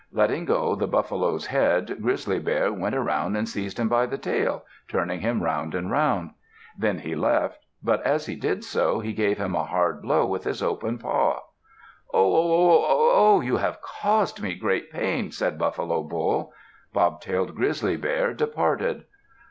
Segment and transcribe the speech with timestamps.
[0.11, 4.65] Letting go the buffalo's head, Grizzly Bear went around and seized him by the tail,
[4.87, 6.31] turning him round and round.
[6.75, 10.43] Then he left, but as he did so, he gave him a hard blow with
[10.43, 11.35] his open paw.
[11.35, 12.33] "Oh!
[12.33, 12.51] Oh!
[12.51, 12.83] Oh!
[12.83, 13.11] Oh!
[13.13, 13.41] Oh!
[13.41, 16.51] you have caused me great pain," said Buffalo Bull.
[16.95, 19.03] Bobtailed Grizzly Bear departed.